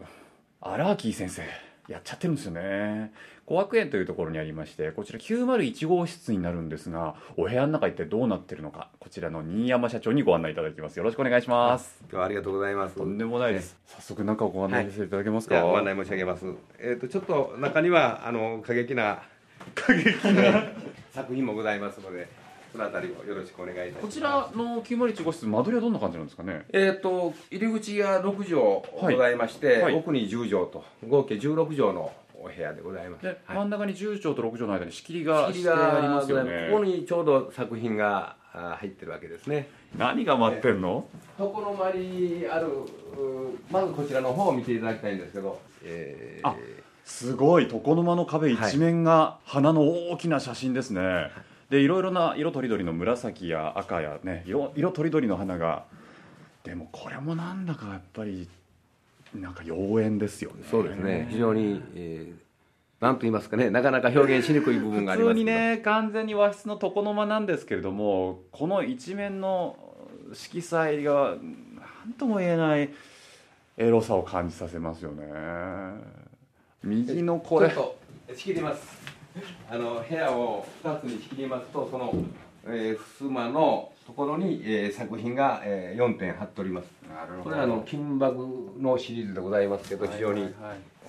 [0.61, 1.43] アラーキー先生
[1.87, 3.11] やっちゃってるんですよね。
[3.45, 10.97] 小学園というところにありましてこちら901号室になるんですがお部屋の中一体どうなってるのかこちらの新山社長にご案内いただきます。
[10.97, 11.97] よろしくお願いします。
[12.03, 12.95] 今日はありがとうございます。
[12.95, 13.77] とんでもないです。
[13.85, 16.45] 早速中をご案内していただけますか、じゃあご案内申し上げます。
[16.79, 19.23] えっ、とちょっと中にはあの過激な
[19.75, 20.63] 過激な
[21.11, 22.27] 作品もございますので、
[22.71, 24.01] そのあたりをよろしくお願いいたします。
[24.01, 26.65] こちらの901号室間取りはどんな感じなんですかね？
[26.73, 29.95] えっ、と入り口が6畳ございまして、はい。
[29.95, 33.21] 奥に10畳と合計16畳のお部屋でございます。
[33.23, 33.37] で、はい。
[33.57, 39.67] 真ん中に10畳と6畳の間に仕切りが仕切りしてありますよがねここにちょうど作品があ入ってるわけですね。
[39.97, 41.05] 何が待ってんの、
[41.39, 46.55] 床の間にあるうまずこちらの方を見ていただきたいんですけど、えーあ
[47.05, 47.67] すごい。
[47.71, 51.31] 床の間の壁一面が花の大きな写真ですね、
[51.69, 55.85] でいろいろな色とりどりの紫や赤やね色色とりどりの花が
[56.63, 58.47] でもこれもなんだかやっぱり
[59.35, 60.63] なんか妖艶ですよね。
[60.69, 61.27] そうですね。
[61.29, 62.43] 非常に、えー
[63.03, 69.75] なんと言いますかねなかなか表現しにくい部分があります普通にね完全に和室の床の間なんですけれどもこの一面の
[70.31, 71.35] 色彩が
[72.05, 72.89] 何とも言えない
[73.75, 75.25] エロさを感じさせますよね
[76.83, 77.69] 右のこれ。
[77.69, 77.95] ちょ
[78.27, 79.01] っと仕切ります。
[79.69, 82.13] あの部屋を2つに仕切りますとその、
[82.67, 86.85] えー、襖のところに、えー作品が、えー4点貼っております。
[87.09, 90.53] なるこれはあの金箔のシリーズでございますけど非常に、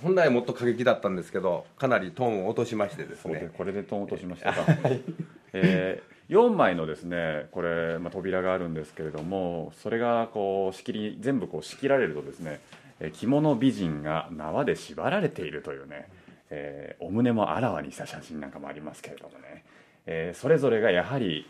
[0.02, 3.50] 本来もっと過激だったんですけどかなりトーンを落としましてですね。
[3.56, 4.64] これでトン落としましたか、
[5.52, 16.08] えー、4枚のですねこれ、まあ、扉があるんですけれどもそれがこう仕切り全部こう仕切られるとですね、えー着物美人が縄で縛られているというね、
[16.50, 19.64] えーお胸もあらわにした写真なんかもありますけれどもね、
[20.06, 21.46] えーそれぞれがやはり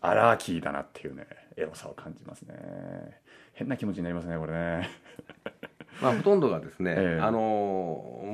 [0.00, 2.54] アラーキーだなっていうねエロさを感じますね。
[3.54, 4.90] 変な気持ちになりますねこれね。
[6.02, 7.20] まあ、ほとんどがですね、ええ。
[7.22, 7.38] あの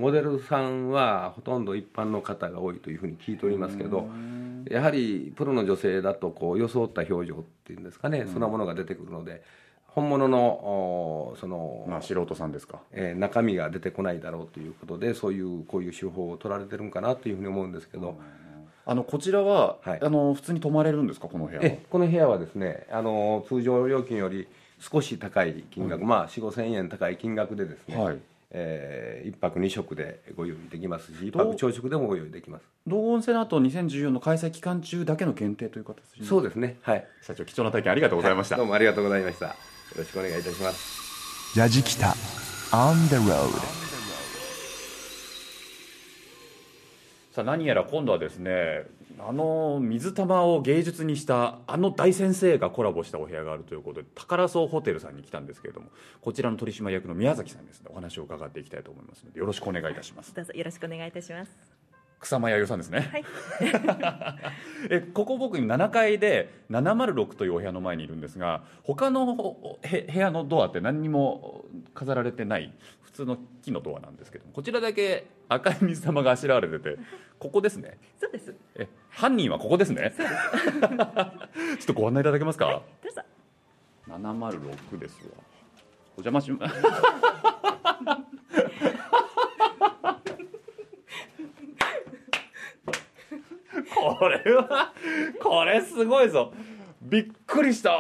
[0.00, 4.09] モデルさんはほとんど一般の方が多いというふうに聞いておりますけど
[4.68, 9.42] やはりプロの女性だとこう装った表情っていうんですかね、そんなものが出てくるので
[10.00, 10.38] 本物の
[11.32, 12.80] おその、まあ素人さんですか。
[12.92, 18.18] えー中身が出てこないだろうということでそういうこういう手法を取られてるんかなというふうに思うんですけど、
[18.86, 20.00] あのこちらは、はい。
[20.02, 21.64] あの普通に泊まれるんですかこの部屋は？
[21.66, 28.18] えこの部屋はですねあの通常料金より少し高い金額、まあ4 5千円高い金額でですね、はい。
[28.52, 31.52] え1泊2食でご用意できますし1どう？
[31.52, 32.62] 泊朝食でもご用意できます。
[32.86, 36.26] 道後温泉アート2014の開催期間中だけの限定という形に。
[36.26, 36.78] そうですね。
[36.82, 37.06] はい。
[37.22, 39.46] 社長貴重な体験ありがとうございました、どうもありがとうございました。
[39.46, 39.52] よ
[39.98, 41.59] ろしくお願いいたします。
[41.59, 42.14] ヤジキタ
[42.70, 43.50] On the road
[47.33, 48.85] さあ何やら今度はですね
[49.18, 55.88] あの水玉を芸術にしたあの大先生がコラボしたお部屋があるということで宝荘ホテルさんに来たんですけれども
[56.20, 57.88] こちらの取締役の宮崎さんですね。
[57.90, 60.33] お話を伺っていきたいと思いますのでよろしくお願いいたします。
[60.35, 61.79] どうぞよろしくお願いいたします。
[62.20, 63.24] 草間彌生さんですね、はい。
[64.90, 76.98] えここ僕今7階で706というお部屋の前にいるんですが他のおへ部屋のドアって何にも飾られてない普通の木のドアなんですけどもこちらだけ赤い水玉があしらわれてて
[77.38, 77.98] ここですね。
[78.18, 78.54] そうです。
[78.74, 80.12] え犯人はここですね。
[80.20, 83.22] ちょっとご案内いただけますか、どうぞ。
[84.09, 85.33] 706ですわ。
[86.18, 86.74] お邪魔します
[93.94, 94.92] これは
[95.42, 96.52] これすごいぞ。
[97.02, 97.92] びっくりした。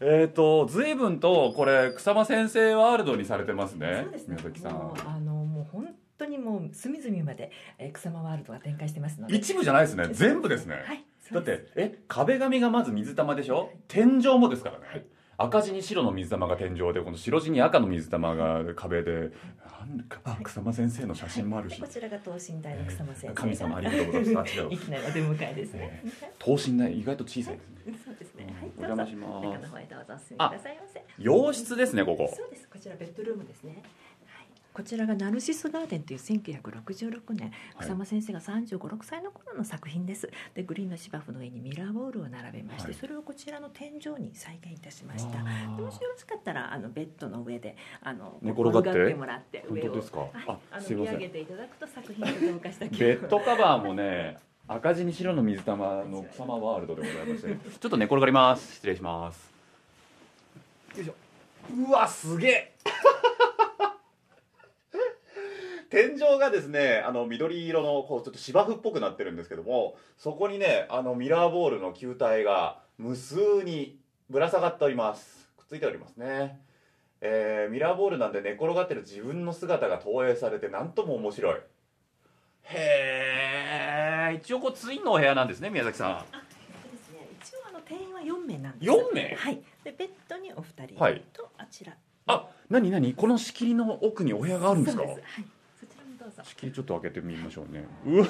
[0.00, 4.00] えっ、と随分とこれ草間先生ワールドにされてますね。
[4.04, 4.36] そうですね。
[4.36, 4.94] 宮崎さん。
[5.06, 9.36] あのもう本当にもう隅々まで、えー、草間ワールドが展開してますので。
[9.36, 10.08] 一部じゃないですね。
[10.10, 11.04] 全部ですね、はい。
[11.32, 13.70] だってえ壁紙がまず水玉でしょ？
[13.88, 15.06] 天井もですからね、
[15.44, 23.34] 赤地に白の水玉が天井でこの白地に赤の水玉が壁でなんかあ草間先生の写真もあるし、こちらが等身大の草間先生。
[23.34, 26.04] 神様ありがとうございますあ違ういきなりお出迎えですね。
[26.38, 28.44] 等身大意外と小さいですねそうですね。
[28.44, 28.70] はい。
[28.78, 31.04] お邪魔します中の方へどうぞお進みくださいませ。
[31.18, 32.68] 洋室ですねここそうです。
[32.68, 33.82] こちらベッドルームですね。
[34.74, 34.82] はい。
[34.82, 37.86] こちらがナルシスガーデンという1966年はい。
[37.86, 40.30] 草間先生が35、6歳の頃の作品です。
[40.54, 42.94] でグリーンの芝生の上にミラーボールを並べまして、はい。
[42.94, 45.38] それをこちらの天井に再現いたしました。
[45.38, 48.90] もしよろしかったらあのベッドの上であの寝転がって？
[48.90, 50.20] 転もらって上をですか？
[50.20, 57.48] はい、ああの見上げていただくと作品と同化した気ベ分ッドカバーもね赤地に白の水玉の草間ワールドでございまして
[57.80, 58.74] ちょっと寝転がります。
[58.76, 59.52] 失礼します。
[60.96, 61.14] よいしょ。
[61.88, 62.72] うわすげえ
[65.92, 73.98] 天井がですねあの緑色のこうちょっと芝生っぽくなってるんですけどもそこにねあのミラーボールの球体が無数に
[74.30, 75.50] ぶら下がっております。
[75.54, 76.58] こついておりますね。
[77.20, 81.56] えーミラーボールなんで寝転がってる自分の姿が投影されてなんとも面白い。
[82.64, 86.32] へえ一応こうツインのお部屋なんですね宮崎さん。
[86.32, 88.90] ですね一応あの定員は4名なんです。
[88.90, 89.36] 4名？
[89.36, 89.60] はい。
[89.84, 91.22] でベッドにお二人と、はい。
[91.58, 91.92] あちら。
[92.28, 93.12] あ何何？
[93.12, 95.02] この仕切りの奥にお部屋があるんですか？
[95.02, 95.26] そうです。
[95.26, 95.44] はい
[96.42, 97.86] そちょっと開けてみましょうね。
[98.06, 98.26] うわ。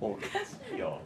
[0.00, 1.00] おかしいよ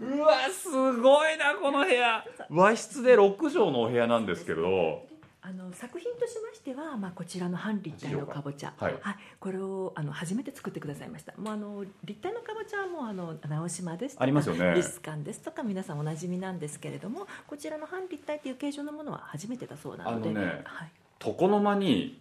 [0.00, 0.68] うわす
[1.00, 2.24] ごいなこの部屋。
[2.48, 5.08] 和室で6畳のお部屋なんですけど。
[5.42, 8.94] あの作品としましては、まあ、こちらの半立体のかぼちゃ、はい。
[9.40, 11.32] これをあの初めて作ってくださいました。
[11.38, 14.74] もうあの立体のかぼちゃはもうあの直島ですとかありますよね。
[14.74, 20.92] リスカンですとか皆さんおなじみなんですけれどもこちらの半立体という形状のものは初めてだそうなのであのねはい、
[21.24, 22.20] 床の間に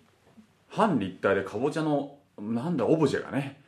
[0.67, 3.59] 半立体でかぼちゃのなんだオブジェがね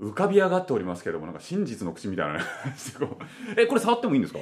[0.00, 2.40] 浮かび上がっておりますけどもなんか真実の口みたいなね
[2.76, 3.08] すごい
[3.56, 4.40] えこれ触ってもいいんですか？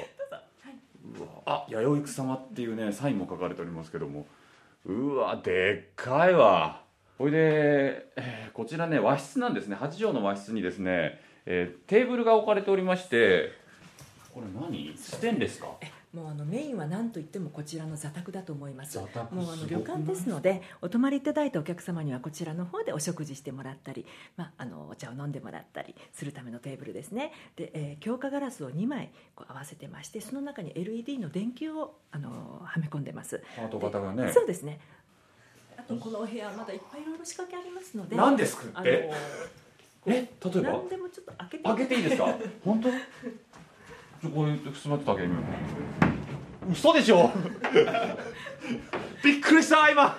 [1.19, 4.27] うわあ弥生草様っていうねサインも書かれておりますけども
[4.87, 6.83] うわでっかいわ。
[7.19, 9.77] ほいで、えーこちらね和室なんですね。
[9.77, 13.53] 8畳の和室にですね、えーテーブルが置かれておりまして
[14.33, 14.97] これ何？
[14.97, 15.67] ステンレスか？
[16.15, 18.95] もうあのメインは何といってもこちらの座卓だと思います。
[18.95, 27.33] 座卓もうあの旅館ですのでお泊まりいただいたお客様にはこちらの方でお食事してもらったり、まあ、あのお茶を飲んでもらったりするためのテーブルですね。
[27.57, 33.43] で、えー強化ガラスを2枚こう合わせてましてその中に LED の電球をあのはめ込んでます。
[33.57, 34.33] ハート型がね。
[34.33, 34.81] そうですね。
[35.77, 38.63] あとこのお部屋まだいっぱいいろいろ仕掛けありますので何ですか？
[38.75, 39.11] あのえ？
[40.07, 40.11] え？
[40.11, 40.71] 例えば？
[40.73, 42.35] 何でもちょっと開けて開けていいですか？
[42.65, 42.89] 本当？
[44.21, 45.41] ちょこれふすまって開けてみよ
[46.69, 47.31] う嘘でしょ？
[49.25, 50.19] びっくりした今。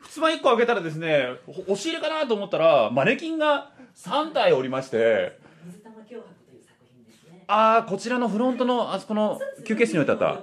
[0.00, 5.38] ふすま1個開けたらですねお押し入れかなと思ったらマネキンが3体おりまして。
[5.66, 7.44] 水玉脅迫という作品ですね。
[7.46, 10.36] ああこちらのフロントのあそこの休憩室に置いてあっ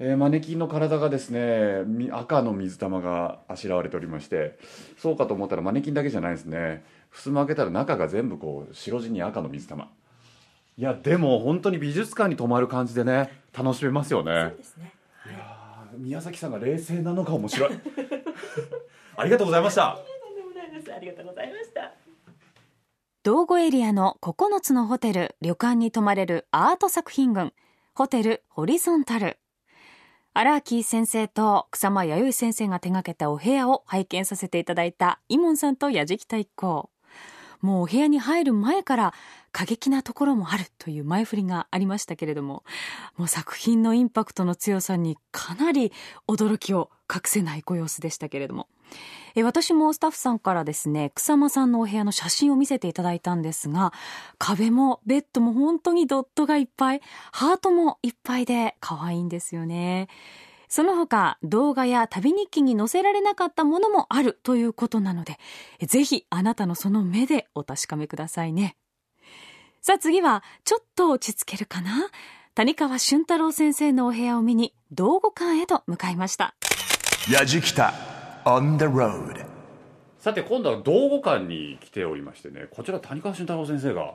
[0.00, 4.56] えーマネキンの体がですねみ赤の水玉があしらわれておりまして
[4.96, 6.84] そうかと思ったらマネキンだけじゃないですね。
[7.10, 9.88] 襖開けたら中が全部こう白地に赤の水玉。
[10.76, 14.32] いやでも本当に美術館に泊まる感じでね楽しめますよね。
[14.50, 14.92] そうですね。
[15.26, 15.28] い。
[15.30, 17.70] やー宮崎さんが冷静なのが面白い
[19.16, 19.98] ありがとうございました。
[20.94, 21.92] ありがとうございました。
[23.24, 27.52] 道後エリアの9つのホテル、旅館に泊まれるアート作品群、
[27.94, 29.38] ホテルホリゾンタル。
[30.34, 36.90] 荒木先生と草間弥生先生が手がけたお部屋を拝見させていただいたイモンさんと矢敷太一行。
[37.60, 39.14] もうお部屋に入る前から
[39.50, 42.62] 過激なところもあるという前振りがありましたけれども、
[43.16, 45.92] もう作品のインパクトの強さにかなり
[46.28, 48.68] 驚きを隠せないご様子でしたけれども。
[49.34, 53.92] え私もスタッフさんからですね、草間さんのお部屋の写真を見せていただいたんですが、
[54.38, 60.08] 壁もベッドも本当にドットがいっぱい、ハートもいっぱいで可愛いんですよね。
[60.68, 65.38] その他、動画や旅日記に載せられなかったものもあるということなので、
[65.86, 68.76] ぜひあなたのその目でお確かめくださいね。
[69.80, 72.10] さあ次は、ちょっと落ち着けるかな？
[72.54, 76.54] 谷川俊太郎先生のお部屋を見に、道後館へと向かいました。
[77.30, 77.94] やじきた
[78.48, 79.44] on the road.
[80.18, 84.14] さて今度は道後館に来ておりましてねこちら谷川俊太郎先生が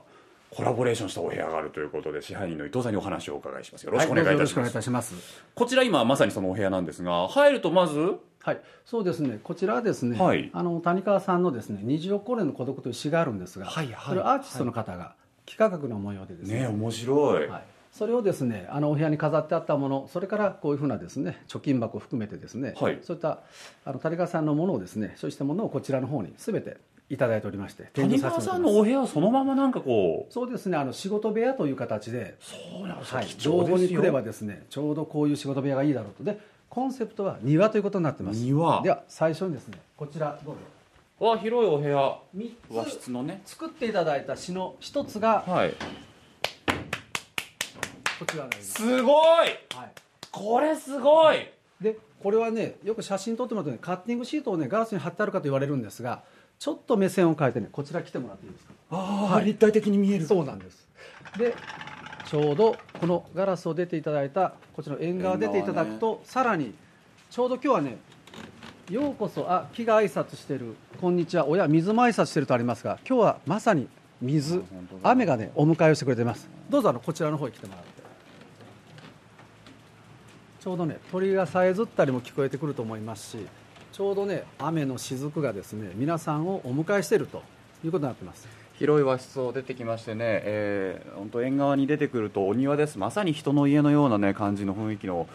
[0.50, 3.84] コラボレーションしたお部屋があるということで支配人の伊藤さんにお話をお伺いします。
[3.84, 5.16] よろしくお願いいたします,、します。
[5.56, 8.00] こちら今まさにそのお部屋なんですが入るとまず？
[8.42, 9.40] はい、そうですね。
[9.44, 10.52] こちらはですね、はい。
[10.54, 13.96] あの谷川さんのですね、26光年の孤独という詩があるんですが、はいはい。
[14.10, 15.16] それをアーティストの方が
[15.48, 22.98] 幾何学の模様でですね、ね面白い、はい、それをですね、あのお部屋に飾ってあったもの、それからこういうふうなですね、貯金箱を含めてですね、はい。
[23.04, 23.42] そういった
[23.86, 26.78] あの谷川さんのものをですね、そうしたものをこちらの方にすべて
[27.12, 30.34] いただいておりまして、谷川さんのお部屋はそのままなんかこう。
[30.34, 33.52] そうですね、あの仕事部屋という形で、そうなんですはい、貴重ですよ。
[33.54, 36.24] 道後に来ればですね、ちょうどこういう仕事部屋がいいだろうと。
[36.24, 38.40] で、コンセプトは庭ということになってます。
[38.42, 38.82] 庭。
[38.82, 41.28] では最初にですね、こちらどうぞ。
[41.28, 42.18] わ広いお部屋。
[42.34, 43.44] 三つ和室のね。
[43.46, 45.74] 作っていただいた詩の一つがはい
[48.24, 48.74] こちらになります。
[48.74, 49.16] すごい！
[49.38, 49.58] はい。
[50.32, 51.50] これすごい！
[51.82, 56.24] でこれはねよく写真撮ってもらってねカッティングシートをねガラスに貼ってあるかと言われるんですが
[56.58, 58.74] ちょっと目線を変えてねこちら来てもらっていいですか？
[58.92, 60.26] ああ、立体的に見える。
[60.26, 60.88] そうなんです。
[61.38, 61.54] で
[62.26, 66.74] ちょうどこのガラスを出ていただいたこちらの縁側出ていただくと、さらに
[67.30, 67.98] ちょうど今日はね
[68.90, 73.90] ようこそあ木が挨拶してるこんにちは親水も挨拶してるとありますが今日はまさに
[74.22, 74.64] 水。
[75.04, 76.50] 雨がねお迎えをしてくれてます。
[76.70, 78.03] どうぞあのこちらの方に来てもらって
[80.64, 83.46] ちょうどね鳥がさえずったりも聞こえてくると思いますし
[83.92, 87.44] ちょうどね雨の雫がですね皆さんをお迎えしていると
[87.84, 88.48] いうことになってます。
[88.80, 92.98] 広い和室を出てきましてね、えー、本当縁側に出てくるとお庭です。
[92.98, 95.28] まさに人の家のようなね感じの雰囲気の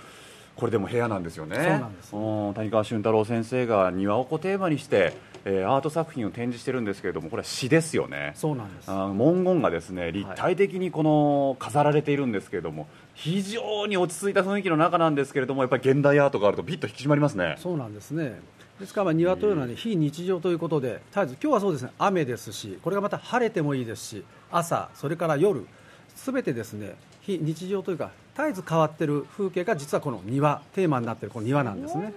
[0.57, 1.57] これでも部屋なんですよね。
[1.57, 2.17] そうなんです。
[2.17, 5.13] うん谷川俊太郎先生が庭をこうテーマにして、
[5.45, 8.33] えーアート作品を展示してるんですけれどもこれは詩ですよね。
[8.35, 8.91] そうなんです。
[8.91, 17.57] 文言がですね立体的にこの飾られているんですけれども、非常に落ち着いた雰囲気の中なんですけれどもやっぱり現代アートがあるとピッと引き締まりますね。
[17.59, 18.41] そうなんですね。
[18.79, 25.67] ですからまあ庭というのは、ね、非日常ということで絶えず今日はそうですね雨ですしこれがまた晴れてもいいですし朝それから夜
[26.15, 32.15] すべてですね非日常というか絶えず変わってる風景が実はこの庭テーマになっているこの庭なんですね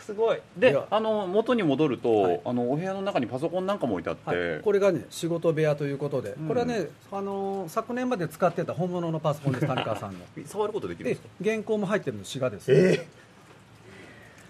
[0.00, 0.40] すごい。
[0.56, 6.48] であの元に戻ると、あのお部屋の中にパソコンなんかも置いてあって、はい、これがね仕事部屋ということで、うん。
[6.48, 10.18] これはねあの昨年まで使ってた本物のパソコンです谷川さんの。
[10.46, 11.28] 触ることできるんですか？
[11.42, 13.06] 原稿も入ってるの滋賀です、え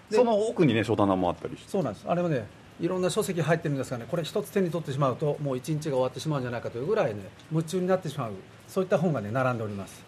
[0.09, 1.69] その奥にね書棚もあったりして。
[1.69, 2.05] そうなんです。
[2.07, 2.45] あれはね
[2.79, 7.21] いろんな書籍入ってるんですがねこれ一つ手に取ってしまうともう一日が終わってしまうんじゃないかというぐらいね
[7.51, 8.31] 夢中になってしまう
[8.67, 10.03] そういった本がね並んでおります。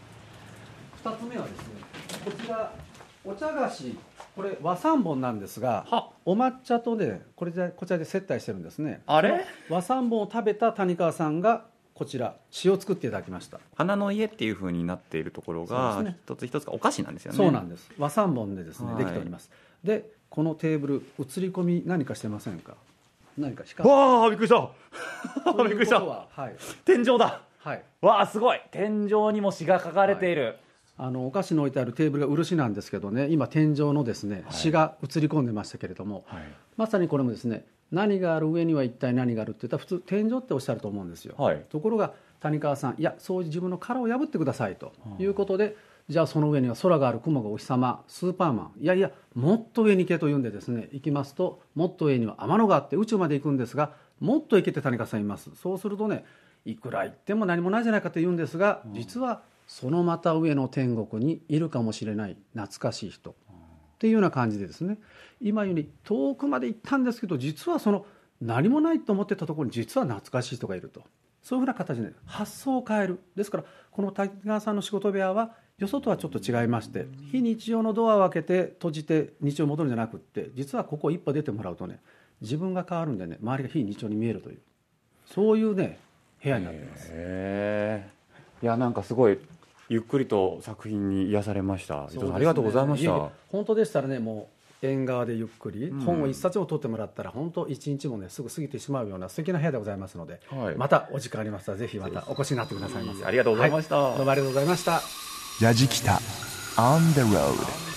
[1.04, 1.64] 2つ目はですね
[2.26, 2.74] こちら
[3.26, 3.96] お茶菓子
[4.36, 5.86] これ和三本なんですが
[6.26, 9.02] お抹茶とねこれでこちらで接待してるんですね。
[9.06, 9.46] あれ？
[9.70, 13.60] 和三本を食べた谷川さんがこちら詩を作っていただきました。
[13.76, 16.18] 花の家っていう風になっているところが、ね。
[16.26, 17.38] 一つ一つがお菓子なんですよね。
[17.38, 17.92] そうなんです。
[18.00, 19.04] 和三本でですね、はい。
[19.04, 19.52] できております。
[19.84, 22.74] でこのテーブル映り込み何かしてませんか？
[23.38, 24.70] 何か光わあびっくりした。
[25.64, 26.56] びっくりしたことははい。
[26.86, 27.42] 天井だ。
[27.60, 27.84] はい。
[28.02, 28.62] わあすごい。
[28.72, 30.58] 天井にも詩が書かれている、
[30.98, 36.26] あのお菓子の置いてあるテーブルが漆なんですけどね今天井のですね詩が映り込んでましたけれども、
[36.78, 41.64] まさにこれもですね何がある上には一体何があるって言ったら普通天井っておっしゃると思うんですよ、はい。
[41.70, 45.76] ところが谷川さんいやそういう自分の殻を破ってくださいということで、
[46.10, 55.52] じゃあその上には空がある雲がお日様スーパーマンいやいやもっと上に行けというんでですね行きますともっと上には天の川あって宇宙まで行くんですがもっと行けて谷川さんいます。
[55.56, 56.26] そうするとね
[56.66, 63.32] いくら行っても何もないじゃないかと言うんですが、実はそのまた上の天国にいるかもしれない懐かしい人。
[63.32, 63.34] っ
[64.00, 64.98] ていうような感じでですね。
[65.40, 68.06] 今より遠くまで行ったんですけど実はその
[68.42, 71.04] 何もないと思ってたところに実は懐かしい人がいると。
[71.42, 73.20] そういうふうな形で発想を変える。
[73.36, 82.00] ですからこの滝川さんの仕事部屋はよそとはちょっと違いまして非日常のドアを開けて閉じて日常に戻るんじゃなくって実はここ一歩出てもらうとね
[82.42, 84.60] 自分が変わるんでね周りが非日常に見えるという。
[85.26, 86.00] そういうね
[86.44, 87.10] 部屋になってます。
[87.12, 88.10] へえ。
[88.64, 89.38] いやなんかすごい
[89.90, 93.30] ゆっくりと作品に癒されました、伊藤さんありがとうございました。
[93.50, 94.48] 本当でしたらねも
[94.82, 96.00] う縁側でゆっくり、うん。
[96.00, 100.76] 本を一冊を取ってもらったら本当一日もねすぐ過ぎてしまうような素敵な部屋でございますので、はい。
[100.78, 103.26] またお時間ありましたらぜひまたお越しになってくださいませ。
[103.26, 103.98] ありがとうございました。
[103.98, 105.02] はどうもありがとうございました。
[105.62, 106.14] やじきた。
[106.78, 107.93] On the road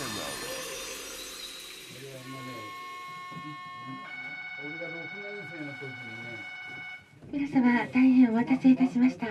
[8.36, 9.28] 待たせいたしました。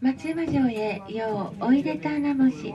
[0.00, 2.72] 松山城へようおいでたなもし。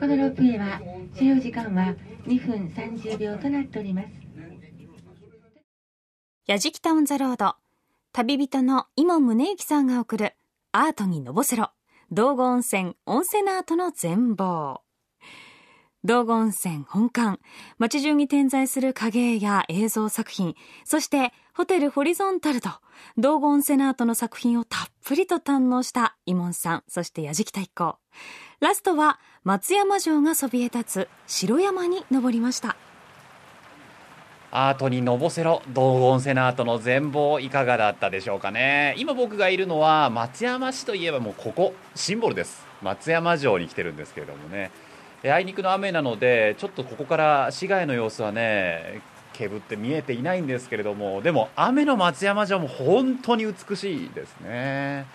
[0.00, 0.80] このロープウェイは
[1.14, 1.94] 所要時間は
[2.26, 4.08] 2分30秒となっております。
[6.46, 7.54] やじきたオンザロード。
[8.12, 10.34] 旅人の今宗行さんが送る
[10.72, 11.70] アートにのぼせろ。
[12.10, 14.80] 道後温泉温泉アートの全貌。
[16.04, 17.38] 道後温泉本館。
[17.78, 20.56] 街中に点在する影絵や映像作品。
[20.84, 22.70] そしてホテルホリゾンタルと
[23.16, 26.84] 道後温泉アートの作品をたっぷりと堪能したイモンさん。
[26.88, 27.98] そして矢敷太一行
[28.58, 32.74] ラストは松山城がそびえ立つ城山に登りました。
[34.50, 35.62] アートにのぼせろ。
[35.68, 38.96] 道後温泉アートの全貌いかがだったでしょうかね。
[38.98, 42.66] 今僕がいるのは松山市といえばもうここシンボルです。
[42.82, 44.72] 松山城に来てるんですけれどもね。
[45.24, 49.02] あいにくの雨なのでちょっとここから市街の様子はね
[49.32, 55.06] けぶって見えていないんですけれどもでも雨の松山城も本当に美しいですね。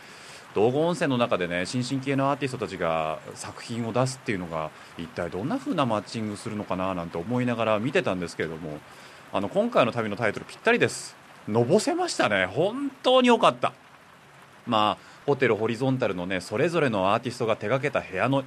[0.55, 8.79] 道後温泉の中でね新進系のアーティストたちが作品を出すっていうのが一体どんな風なマッチングするのかななんて思いながら見てたんですけれども
[9.31, 11.15] あの今回の旅のタイトルぴったりです。
[11.47, 12.45] のぼせましたね。
[12.45, 13.73] 本当に良かった。
[14.65, 18.43] まあホテルホリゾンタルのねそれぞれのアーティストが手掛けた部屋の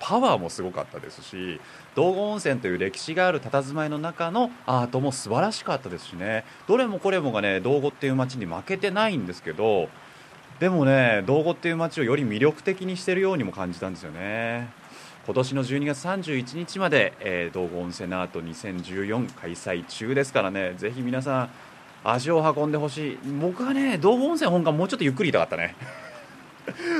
[0.00, 1.60] パワーもすごかったですし
[1.94, 6.44] 道後温泉という歴史がある佇まいの中のアートも素晴らしかったですしね。
[6.66, 9.88] どれもこれもがね道後っていう街に負けてないんですけど
[10.60, 14.68] でもね道後っていう街をより魅力的にしてるようにも感じたんですよね。
[15.26, 20.74] 今年の12月31日まで、えー、道後温泉アート2014開催中ですからね。
[20.76, 21.50] ぜひ皆さん
[22.04, 23.18] 足を運んでほしい。
[23.40, 25.74] 僕はね道後温泉本館もうちょっとゆっくりいたかったね。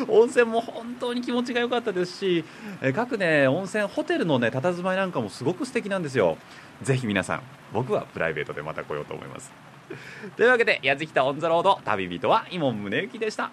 [0.08, 2.44] 温泉も本当に気持ちが良かったですし
[2.80, 6.36] えー各ね温泉ホテルのね佇まいなんかもすごく素敵なんですよ。
[6.82, 7.42] ぜひ皆さん
[7.72, 9.50] 僕はプライベートでまた来ようと思います。
[10.36, 13.50] というわけでやじきたオンザロード旅人は伊門宗行でした。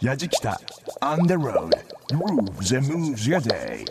[0.00, 0.60] やじきた
[1.00, 1.70] On the road
[2.12, 3.84] Grooves and moves your day.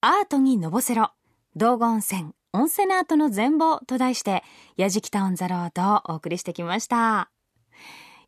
[0.00, 1.12] アートにのぼせろ。
[1.56, 4.42] 道後温泉温泉アートの全貌と題して
[4.76, 7.30] やじきたオンザロードをお送りしてきました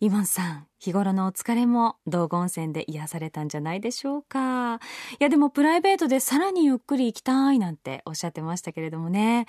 [0.00, 4.74] イモンさん日頃のお疲れも道後温泉で癒されたんじゃないでしょうか。
[4.74, 4.78] い
[5.20, 9.46] やでもプライベートでさらにゆっくり行きたいなんておっしゃってましたけれどもね。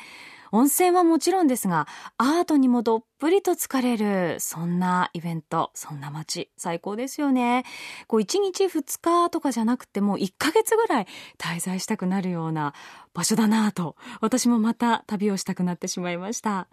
[0.52, 1.88] 温泉はもちろんですが
[2.18, 7.66] アートにもどっぷりと疲れるそんなイベントそんな街最高ですよね。
[8.08, 12.74] こう1日2日とかじゃなくてもう1ヶ月ぐらい滞在したくなるような
[13.14, 16.70] 場所だなぁと私もまた旅をしたくなってしまいました。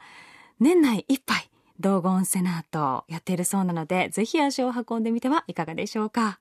[0.61, 1.44] 年内いっぱい
[1.81, 6.39] 道後温泉アートやっているそうなのでぜひ足を運んでみてはいかがでしょうか。